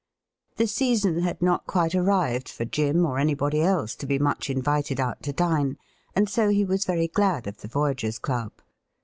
[0.55, 4.99] The season had not quite arrived for Jim or anybody else to be much invited
[4.99, 5.77] out to dine,
[6.15, 8.51] and so he was very glad of the Voyagers' Club.